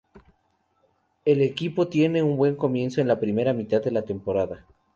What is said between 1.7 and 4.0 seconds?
tiene un buen comienzo en la primera mitad de